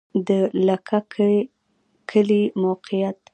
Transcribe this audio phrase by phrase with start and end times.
[0.27, 0.29] د
[0.67, 1.33] لکه کی
[2.09, 3.19] کلی موقعیت